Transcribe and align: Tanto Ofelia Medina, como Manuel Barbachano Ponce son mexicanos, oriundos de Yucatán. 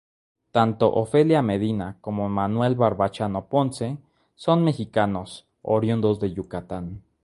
Tanto 0.49 0.95
Ofelia 0.97 1.43
Medina, 1.43 1.95
como 2.01 2.27
Manuel 2.27 2.73
Barbachano 2.73 3.47
Ponce 3.49 3.99
son 4.33 4.63
mexicanos, 4.63 5.45
oriundos 5.61 6.19
de 6.19 6.33
Yucatán. 6.33 7.03